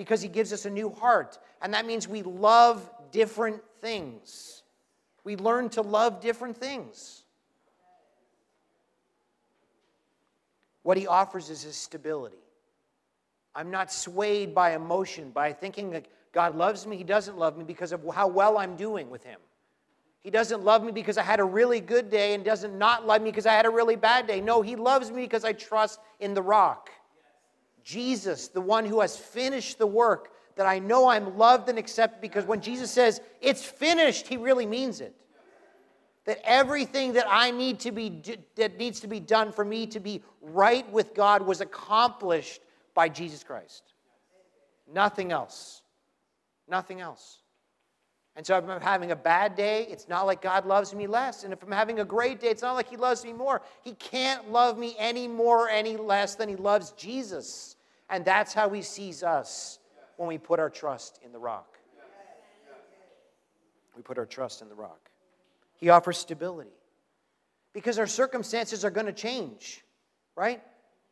[0.00, 1.38] Because he gives us a new heart.
[1.60, 4.62] And that means we love different things.
[5.24, 7.24] We learn to love different things.
[10.84, 12.38] What he offers is his stability.
[13.54, 16.96] I'm not swayed by emotion, by thinking that God loves me.
[16.96, 19.38] He doesn't love me because of how well I'm doing with him.
[20.20, 23.20] He doesn't love me because I had a really good day and doesn't not love
[23.20, 24.40] me because I had a really bad day.
[24.40, 26.88] No, he loves me because I trust in the rock.
[27.84, 32.20] Jesus, the one who has finished the work, that I know I'm loved and accepted
[32.20, 35.14] because when Jesus says, it's finished, he really means it
[36.30, 38.22] that everything that I need to be
[38.56, 42.60] that needs to be done for me to be right with God was accomplished
[42.94, 43.94] by Jesus Christ.
[44.92, 45.82] Nothing else.
[46.68, 47.39] Nothing else.
[48.36, 51.44] And so if I'm having a bad day, it's not like God loves me less.
[51.44, 53.60] And if I'm having a great day, it's not like He loves me more.
[53.82, 57.76] He can't love me any more or any less than He loves Jesus.
[58.08, 59.78] And that's how He sees us
[60.16, 61.78] when we put our trust in the rock.
[63.96, 65.10] We put our trust in the rock.
[65.76, 66.70] He offers stability.
[67.72, 69.84] Because our circumstances are going to change,
[70.36, 70.62] right?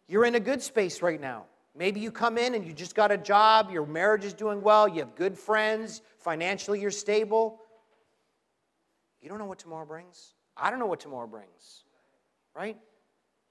[0.08, 1.44] You're in a good space right now.
[1.78, 4.88] Maybe you come in and you just got a job, your marriage is doing well,
[4.88, 7.60] you have good friends, financially you're stable.
[9.22, 10.34] You don't know what tomorrow brings.
[10.56, 11.84] I don't know what tomorrow brings,
[12.54, 12.76] right?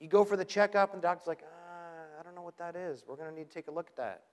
[0.02, 2.76] You go for the checkup, and the doctor's like, ah, I don't know what that
[2.76, 3.06] is.
[3.08, 4.24] We're going to need to take a look at that.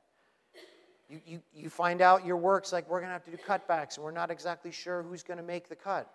[1.09, 3.95] You, you, you find out your work's like, we're going to have to do cutbacks,
[3.95, 6.11] and we're not exactly sure who's going to make the cut.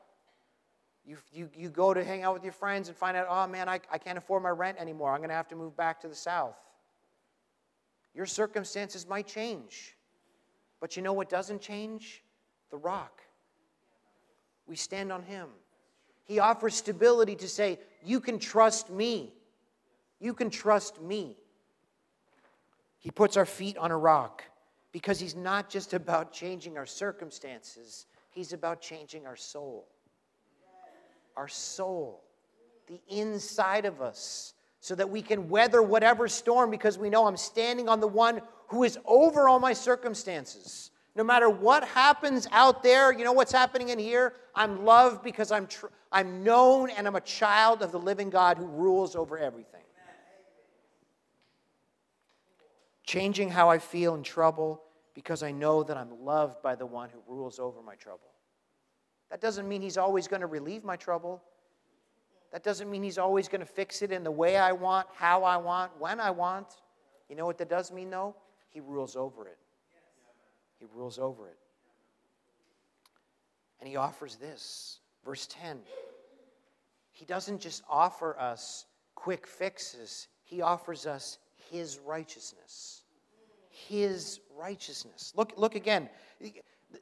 [1.05, 3.69] You, you, you go to hang out with your friends and find out, oh man,
[3.69, 5.13] I, I can't afford my rent anymore.
[5.13, 6.57] I'm going to have to move back to the South.
[8.19, 9.95] Your circumstances might change.
[10.81, 12.21] But you know what doesn't change?
[12.69, 13.21] The rock.
[14.67, 15.47] We stand on Him.
[16.25, 19.31] He offers stability to say, You can trust me.
[20.19, 21.37] You can trust me.
[22.97, 24.43] He puts our feet on a rock
[24.91, 29.87] because He's not just about changing our circumstances, He's about changing our soul
[31.37, 32.21] our soul,
[32.87, 37.37] the inside of us, so that we can weather whatever storm because we know I'm
[37.37, 40.91] standing on the one who is over all my circumstances.
[41.15, 44.33] No matter what happens out there, you know what's happening in here?
[44.55, 48.57] I'm loved because I'm, tr- I'm known and I'm a child of the living God
[48.57, 49.81] who rules over everything.
[53.03, 57.09] Changing how I feel in trouble because I know that I'm loved by the one
[57.09, 58.29] who rules over my trouble.
[59.29, 61.43] That doesn't mean he's always going to relieve my trouble.
[62.51, 65.43] That doesn't mean he's always going to fix it in the way I want, how
[65.43, 66.67] I want, when I want.
[67.29, 68.35] You know what that does mean, though?
[68.69, 69.57] He rules over it.
[70.79, 71.57] He rules over it.
[73.79, 74.99] And he offers this.
[75.25, 75.79] Verse 10.
[77.11, 78.85] He doesn't just offer us
[79.15, 81.37] quick fixes, he offers us
[81.69, 83.03] his righteousness.
[83.69, 85.33] His righteousness.
[85.35, 86.09] Look, look again.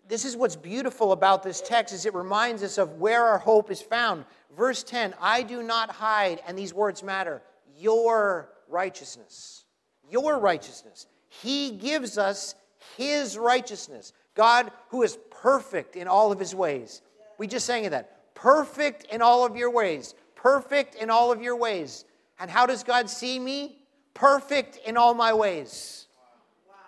[0.07, 3.71] This is what's beautiful about this text is it reminds us of where our hope
[3.71, 4.25] is found.
[4.55, 7.41] Verse 10, I do not hide, and these words matter,
[7.77, 9.65] your righteousness.
[10.09, 11.07] Your righteousness.
[11.29, 12.55] He gives us
[12.97, 14.13] his righteousness.
[14.35, 17.01] God, who is perfect in all of his ways.
[17.37, 18.33] We just sang that.
[18.35, 20.15] Perfect in all of your ways.
[20.35, 22.05] Perfect in all of your ways.
[22.39, 23.79] And how does God see me?
[24.13, 26.07] Perfect in all my ways.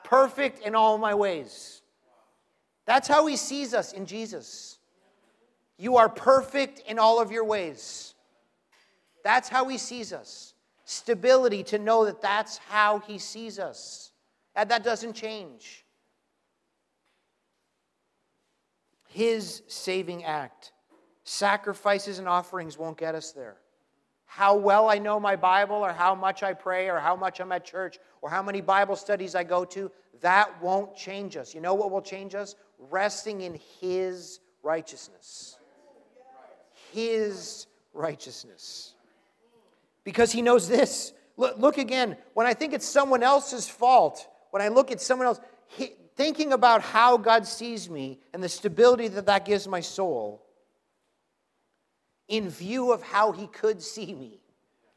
[0.04, 1.79] Perfect in all my ways.
[2.90, 4.80] That's how he sees us in Jesus.
[5.78, 8.16] You are perfect in all of your ways.
[9.24, 10.56] That's how he sees us.
[10.86, 14.12] Stability to know that that's how he sees us.
[14.56, 15.86] And that doesn't change.
[19.10, 20.72] His saving act.
[21.24, 23.58] Sacrifices and offerings won't get us there.
[24.26, 27.52] How well I know my Bible, or how much I pray, or how much I'm
[27.52, 31.54] at church, or how many Bible studies I go to, that won't change us.
[31.54, 32.56] You know what will change us?
[32.90, 35.58] Resting in His righteousness.
[36.92, 38.94] His righteousness.
[40.04, 41.14] Because He knows this.
[41.38, 45.28] Look, look again, when I think it's someone else's fault, when I look at someone
[45.28, 49.80] else, he, thinking about how God sees me and the stability that that gives my
[49.80, 50.44] soul
[52.28, 54.42] in view of how he could see me.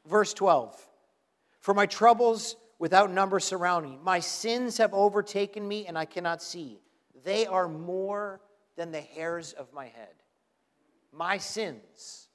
[0.06, 0.76] Verse 12
[1.60, 6.42] For my troubles without number surrounding me, my sins have overtaken me and I cannot
[6.42, 6.80] see.
[7.22, 8.40] They are more
[8.74, 10.14] than the hairs of my head.
[11.12, 12.26] My sins,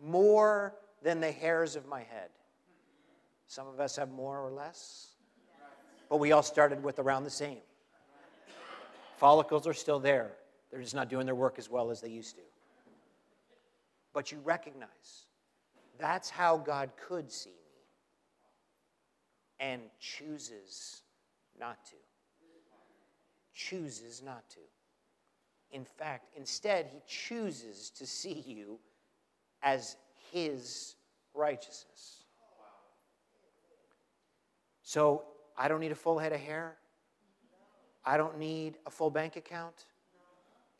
[0.00, 2.28] more than the hairs of my head.
[3.48, 5.16] Some of us have more or less,
[6.08, 7.58] but we all started with around the same.
[9.16, 10.30] Follicles are still there,
[10.70, 12.42] they're just not doing their work as well as they used to.
[14.12, 15.26] But you recognize
[15.98, 17.67] that's how God could see me
[19.60, 21.02] and chooses
[21.58, 21.96] not to.
[23.54, 24.60] Chooses not to.
[25.70, 28.78] In fact, instead, he chooses to see you
[29.62, 29.96] as
[30.32, 30.94] his
[31.34, 32.24] righteousness.
[34.82, 35.24] So
[35.56, 36.76] I don't need a full head of hair.
[38.04, 39.86] I don't need a full bank account.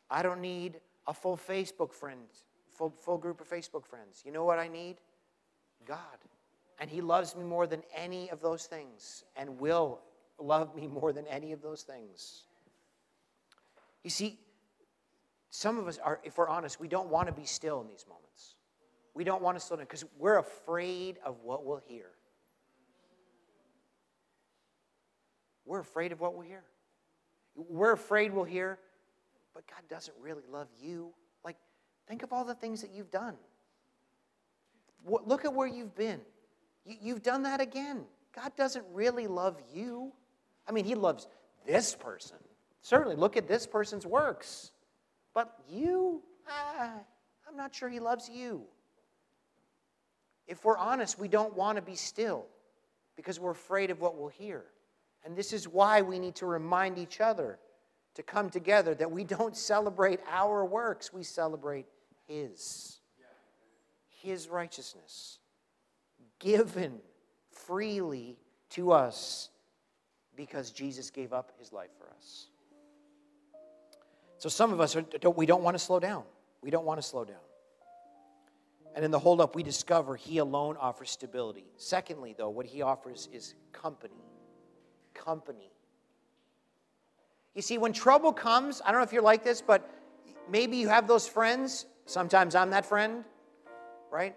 [0.09, 2.21] I don't need a full Facebook friend,
[2.69, 4.23] full, full group of Facebook friends.
[4.25, 4.97] You know what I need?
[5.85, 6.17] God.
[6.79, 9.99] And He loves me more than any of those things and will
[10.39, 12.43] love me more than any of those things.
[14.03, 14.39] You see,
[15.49, 18.05] some of us are, if we're honest, we don't want to be still in these
[18.07, 18.55] moments.
[19.13, 22.11] We don't want to slow down because we're afraid of what we'll hear.
[25.65, 26.63] We're afraid of what we'll hear.
[27.55, 28.79] We're afraid we'll hear,
[29.53, 31.11] but God doesn't really love you.
[31.43, 31.57] Like,
[32.07, 33.35] think of all the things that you've done.
[35.05, 36.21] Look at where you've been.
[37.01, 38.05] You've done that again.
[38.35, 40.11] God doesn't really love you.
[40.67, 41.27] I mean, He loves
[41.65, 42.37] this person.
[42.81, 44.71] Certainly, look at this person's works.
[45.33, 46.93] But you, ah,
[47.47, 48.63] I'm not sure He loves you.
[50.47, 52.45] If we're honest, we don't want to be still
[53.15, 54.63] because we're afraid of what we'll hear.
[55.23, 57.59] And this is why we need to remind each other
[58.15, 61.85] to come together that we don't celebrate our works, we celebrate
[62.27, 62.99] His.
[64.21, 65.39] His righteousness
[66.39, 66.99] given
[67.51, 68.37] freely
[68.71, 69.49] to us
[70.35, 72.47] because Jesus gave up His life for us.
[74.37, 76.23] So some of us, are, don't, we don't want to slow down.
[76.61, 77.35] We don't want to slow down.
[78.95, 81.65] And in the holdup, we discover He alone offers stability.
[81.77, 84.15] Secondly, though, what He offers is company
[85.13, 85.71] company.
[87.55, 89.89] You see, when trouble comes, I don't know if you're like this, but
[90.49, 91.85] maybe you have those friends.
[92.05, 93.23] Sometimes I'm that friend,
[94.11, 94.35] right?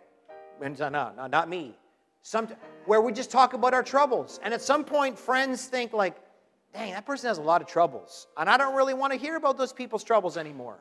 [0.61, 1.76] No, no, not me.
[2.22, 2.48] Some,
[2.86, 4.38] where we just talk about our troubles.
[4.42, 6.16] And at some point, friends think, like,
[6.72, 8.28] dang, that person has a lot of troubles.
[8.36, 10.78] And I don't really want to hear about those people's troubles anymore.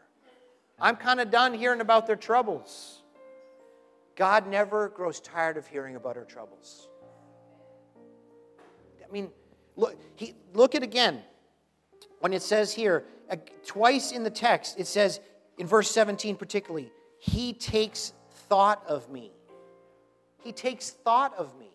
[0.79, 3.01] I'm kind of done hearing about their troubles.
[4.15, 6.89] God never grows tired of hearing about our troubles.
[9.07, 9.31] I mean,
[9.75, 11.21] Look, he, look at again.
[12.19, 15.19] when it says here, uh, twice in the text, it says,
[15.57, 18.13] in verse 17 particularly, He takes
[18.47, 19.31] thought of me.
[20.43, 21.69] He takes thought of me.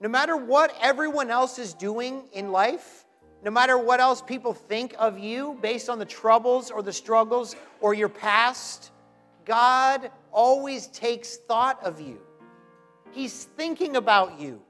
[0.00, 3.04] No matter what everyone else is doing in life,
[3.42, 7.54] no matter what else people think of you based on the troubles or the struggles
[7.80, 8.90] or your past,
[9.44, 12.20] God always takes thought of you.
[13.12, 14.60] He's thinking about you.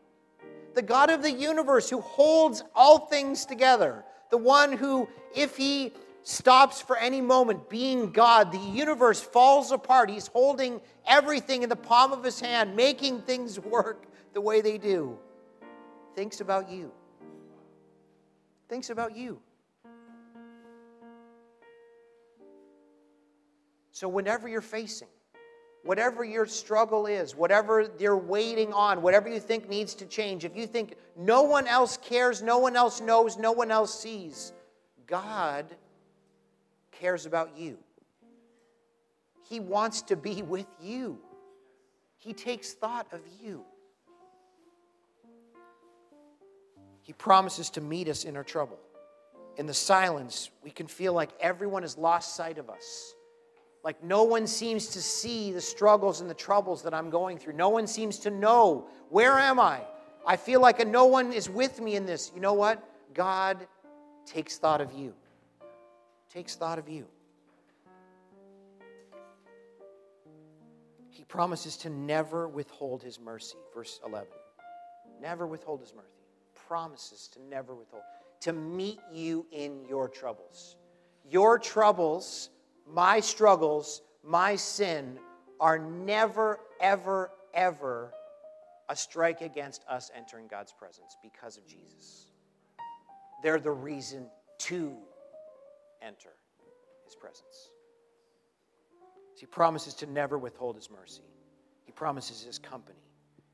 [0.74, 5.92] The God of the universe who holds all things together, the one who, if He
[6.26, 10.10] stops for any moment being God, the universe falls apart.
[10.10, 14.76] He's holding everything in the palm of His hand, making things work the way they
[14.76, 15.16] do.
[16.16, 16.90] Thinks about you.
[18.68, 19.38] Thinks about you.
[23.92, 25.08] So, whenever you're facing,
[25.84, 30.56] whatever your struggle is, whatever you're waiting on, whatever you think needs to change, if
[30.56, 34.52] you think no one else cares, no one else knows, no one else sees,
[35.06, 35.76] God
[37.00, 37.78] cares about you.
[39.48, 41.18] He wants to be with you.
[42.18, 43.64] He takes thought of you.
[47.02, 48.78] He promises to meet us in our trouble.
[49.56, 53.14] In the silence, we can feel like everyone has lost sight of us.
[53.84, 57.52] Like no one seems to see the struggles and the troubles that I'm going through.
[57.52, 59.82] No one seems to know where am I?
[60.26, 62.32] I feel like no one is with me in this.
[62.34, 62.82] You know what?
[63.14, 63.68] God
[64.24, 65.14] takes thought of you.
[66.32, 67.06] Takes thought of you.
[71.08, 73.56] He promises to never withhold his mercy.
[73.74, 74.28] Verse 11.
[75.20, 76.08] Never withhold his mercy.
[76.68, 78.02] Promises to never withhold.
[78.40, 80.76] To meet you in your troubles.
[81.24, 82.50] Your troubles
[82.86, 85.18] my struggles, my sin
[85.58, 88.12] are never, ever, ever
[88.88, 92.26] a strike against us entering God's presence because of Jesus.
[93.42, 94.96] They're the reason to
[96.06, 96.30] enter
[97.04, 97.70] his presence.
[99.38, 101.22] He promises to never withhold his mercy,
[101.84, 102.98] he promises his company.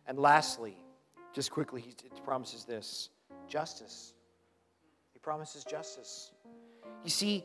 [0.06, 0.76] And lastly,
[1.32, 1.94] just quickly, he
[2.24, 3.10] promises this
[3.48, 4.14] justice.
[5.12, 6.32] He promises justice.
[7.04, 7.44] You see,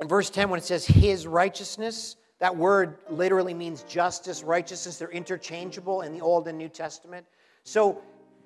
[0.00, 4.98] in verse 10, when it says his righteousness, that word literally means justice, righteousness.
[4.98, 7.26] They're interchangeable in the Old and New Testament.
[7.62, 8.02] So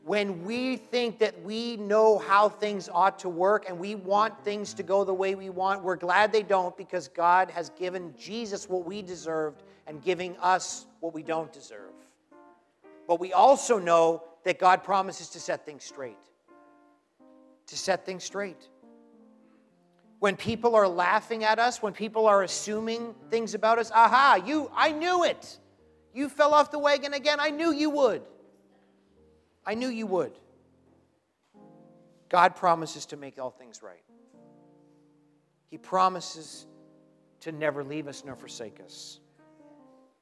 [0.09, 4.73] when we think that we know how things ought to work and we want things
[4.73, 8.71] to go the way we want, we're glad they don't because God has given Jesus
[8.71, 11.93] what we deserved and giving us what we don't deserve.
[13.07, 16.17] But we also know that God promises to set things straight.
[17.67, 18.67] To set things straight
[20.21, 24.71] when people are laughing at us, when people are assuming things about us, aha, you,
[24.75, 25.59] I knew it.
[26.13, 27.39] You fell off the wagon again.
[27.39, 28.23] I knew you would.
[29.69, 30.33] I knew you would.
[32.31, 34.03] God promises to make all things right.
[35.71, 36.67] He promises
[37.41, 39.21] to never leave us nor forsake us.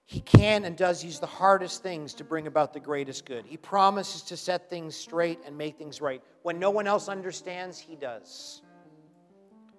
[0.05, 3.47] He can and does use the hardest things to bring about the greatest good.
[3.47, 6.21] He promises to set things straight and make things right.
[6.43, 8.63] When no one else understands, He does.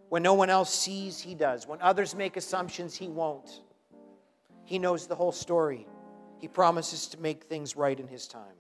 [0.08, 1.68] When no one else sees, he does.
[1.68, 3.62] When others make assumptions, he won't.
[4.64, 5.86] He knows the whole story.
[6.40, 8.56] He promises to make things right in his time.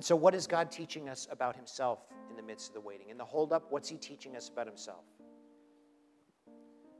[0.00, 1.98] And so, what is God teaching us about himself
[2.30, 3.10] in the midst of the waiting?
[3.10, 5.04] In the holdup, what's he teaching us about himself?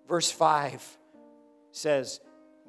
[0.06, 0.98] Verse 5
[1.72, 2.20] says,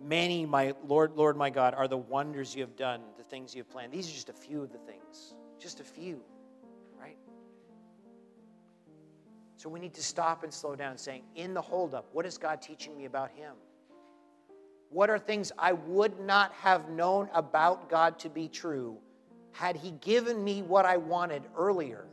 [0.02, 3.60] Many, my Lord, Lord my God, are the wonders you have done, the things you
[3.60, 3.92] have planned.
[3.92, 6.22] These are just a few of the things, just a few.
[6.98, 7.18] Right?
[9.58, 12.62] So we need to stop and slow down, saying, in the holdup, what is God
[12.62, 13.56] teaching me about Him?
[14.92, 18.98] What are things I would not have known about God to be true
[19.52, 22.06] had He given me what I wanted earlier?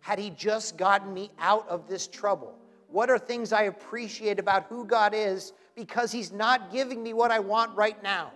[0.00, 2.58] Had He just gotten me out of this trouble?
[2.88, 7.30] What are things I appreciate about who God is because He's not giving me what
[7.30, 8.32] I want right now?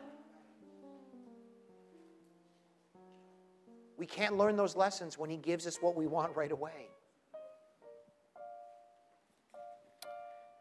[3.96, 6.88] We can't learn those lessons when He gives us what we want right away.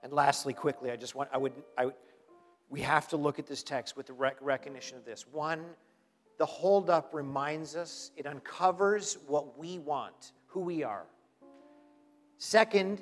[0.03, 1.95] And lastly, quickly, I just want, I would, I, would
[2.69, 5.25] we have to look at this text with the rec- recognition of this.
[5.31, 5.63] One,
[6.37, 11.05] the holdup reminds us, it uncovers what we want, who we are.
[12.37, 13.01] Second,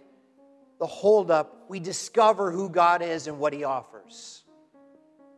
[0.79, 4.43] the holdup, we discover who God is and what He offers.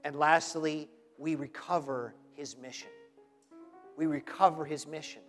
[0.03, 2.89] And lastly, we recover His mission.
[3.95, 5.21] We recover His mission.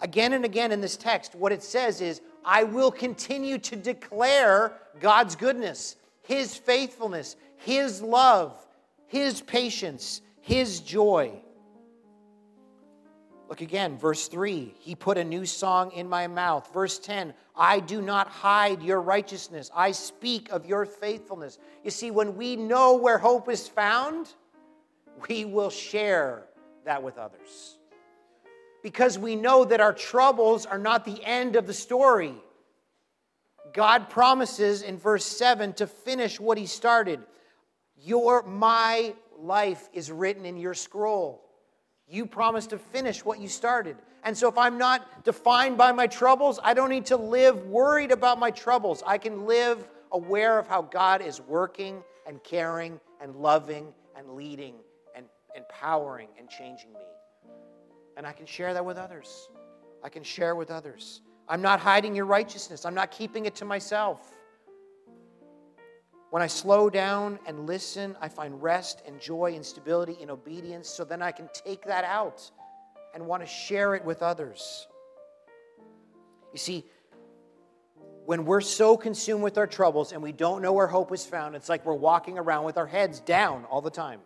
[0.00, 4.72] Again and again in this text, what it says is, I will continue to declare
[5.00, 8.66] God's goodness, His faithfulness, His love,
[9.06, 11.40] His patience, His joy.
[13.48, 16.72] Look again, verse 3 He put a new song in my mouth.
[16.72, 21.58] Verse 10 I do not hide your righteousness, I speak of your faithfulness.
[21.84, 24.28] You see, when we know where hope is found,
[25.28, 26.44] we will share
[26.84, 27.78] that with others.
[28.82, 32.34] Because we know that our troubles are not the end of the story.
[33.72, 37.20] God promises in verse 7 to finish what he started.
[37.96, 41.43] Your my life is written in your scroll.
[42.08, 43.96] You promised to finish what you started.
[44.22, 48.10] And so, if I'm not defined by my troubles, I don't need to live worried
[48.10, 49.02] about my troubles.
[49.06, 54.74] I can live aware of how God is working and caring and loving and leading
[55.16, 55.26] and
[55.56, 57.00] empowering and changing me.
[58.16, 59.48] And I can share that with others.
[60.02, 61.22] I can share with others.
[61.48, 64.30] I'm not hiding your righteousness, I'm not keeping it to myself.
[66.34, 70.88] When I slow down and listen, I find rest and joy and stability in obedience,
[70.88, 72.50] so then I can take that out
[73.14, 74.88] and want to share it with others.
[76.52, 76.86] You see,
[78.26, 81.54] when we're so consumed with our troubles and we don't know where hope is found,
[81.54, 84.18] it's like we're walking around with our heads down all the time.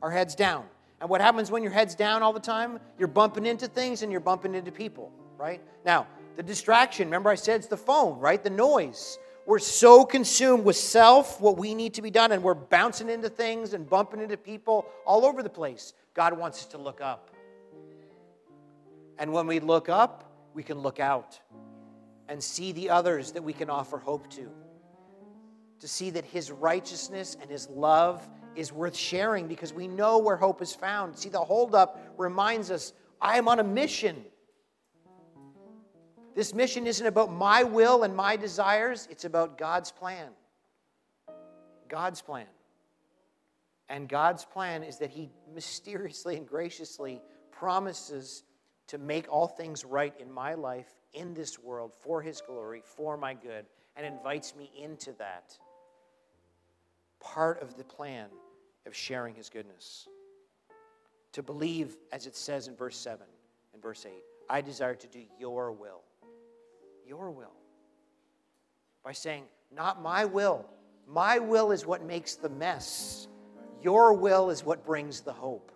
[0.00, 0.64] Our heads down.
[0.98, 2.80] And what happens when your head's down all the time?
[2.98, 5.60] You're bumping into things and you're bumping into people, right?
[5.84, 6.06] Now,
[6.36, 8.42] the distraction, remember I said it's the phone, right?
[8.42, 9.18] The noise.
[9.50, 13.28] We're so consumed with self, what we need to be done, and we're bouncing into
[13.28, 15.92] things and bumping into people all over the place.
[16.14, 17.32] God wants us to look up.
[19.18, 21.40] And when we look up, we can look out
[22.28, 24.48] and see the others that we can offer hope to.
[25.80, 30.36] To see that His righteousness and His love is worth sharing because we know where
[30.36, 31.18] hope is found.
[31.18, 34.24] See, the holdup reminds us I am on a mission.
[36.34, 40.28] This mission isn't about my will and my desires, it's about God's plan.
[41.88, 42.46] God's plan.
[43.88, 47.20] And God's plan is that He mysteriously and graciously
[47.50, 48.44] promises
[48.86, 53.16] to make all things right in my life, in this world, for His glory, for
[53.16, 53.66] my good,
[53.96, 55.56] and invites me into that.
[57.18, 58.28] Part of the plan
[58.86, 60.06] of sharing His goodness.
[61.32, 63.26] To believe, as it says in verse 7
[63.74, 64.12] and verse 8,
[64.48, 66.02] I desire to do your will
[67.10, 67.52] your will.
[69.04, 69.42] By saying,
[69.74, 70.64] Not my will.
[71.06, 73.26] My will is what makes the mess.
[73.82, 75.72] Your will is what brings the hope.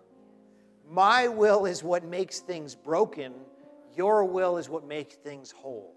[0.89, 3.33] My will is what makes things broken.
[3.95, 5.93] Your will is what makes things whole.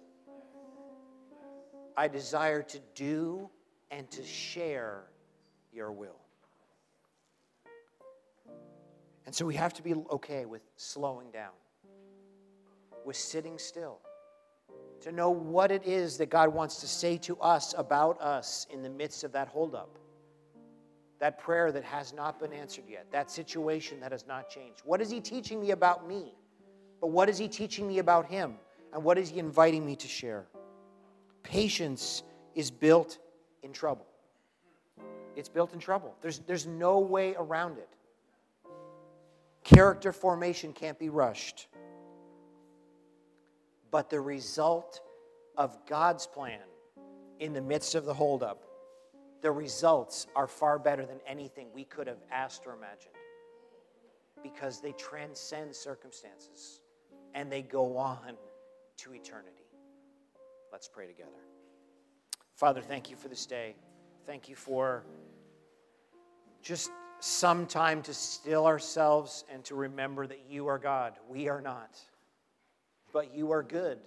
[1.97, 3.49] I desire to do
[3.93, 5.05] and to share
[5.73, 6.19] your will.
[9.27, 11.53] And so we have to be okay with slowing down,
[13.05, 14.01] with sitting still
[15.03, 18.83] to know what it is that God wants to say to us about us in
[18.83, 19.99] the midst of that holdup.
[21.21, 24.83] That prayer that has not been answered yet, that situation that has not changed.
[24.85, 26.35] What is He teaching me about me?
[27.01, 28.55] But what is He teaching me about Him?
[28.93, 30.47] And what is He inviting me to share?
[31.43, 32.23] Patience
[32.55, 33.19] is built
[33.63, 34.07] in trouble.
[35.37, 36.15] It's built in trouble.
[36.21, 37.89] There's, there's no way around it.
[39.65, 41.69] Character formation can't be rushed
[43.91, 45.01] but the result
[45.57, 46.61] of God's plan
[47.41, 48.63] in the midst of the holdup,
[49.43, 53.15] the results are far better than anything we could have asked or imagined
[54.43, 56.81] because they transcend circumstances
[57.35, 58.37] and they go on
[58.97, 59.67] to eternity.
[60.73, 61.31] Let's pray together.
[62.55, 63.77] Father, thank you for this day.
[64.27, 65.05] Thank you for
[66.63, 71.15] just some time to still ourselves and to remember that you are God.
[71.29, 71.99] We are not
[73.13, 73.99] but you are good.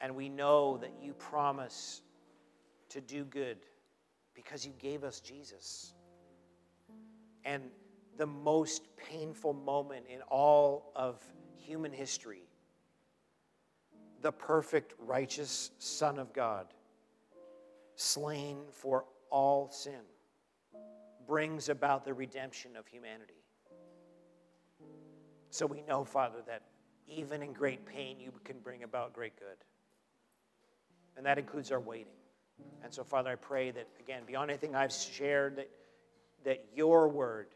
[0.00, 2.02] And we know that you promise
[2.88, 3.58] to do good
[4.34, 5.94] because you gave us Jesus.
[7.44, 7.64] And
[8.16, 11.22] the most painful moment in all of
[11.56, 12.42] human history,
[14.20, 16.66] the perfect, righteous Son of God,
[17.96, 20.00] slain for all sin,
[21.26, 23.42] brings about the redemption of humanity.
[25.50, 26.62] So we know, Father, that
[27.08, 29.56] even in great pain, you can bring about great good.
[31.16, 32.12] And that includes our waiting.
[32.82, 35.70] And so, Father, I pray that, again, beyond anything I've shared, that,
[36.44, 37.48] that your word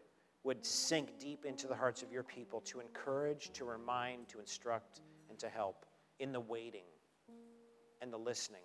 [0.45, 5.01] would sink deep into the hearts of your people to encourage, to remind, to instruct,
[5.29, 5.85] and to help
[6.21, 6.85] in the waiting
[8.01, 8.61] and the listening.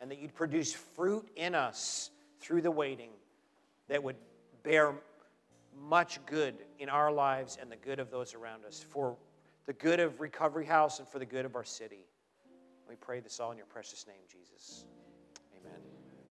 [0.00, 2.10] And that you'd produce fruit in us
[2.40, 3.10] through the waiting
[3.88, 4.16] that would
[4.62, 4.94] bear
[5.78, 9.16] much good in our lives and the good of those around us for
[9.66, 12.06] the good of Recovery House and for the good of our city.
[12.88, 14.84] We pray this all in your precious name, Jesus.
[15.58, 15.80] Amen.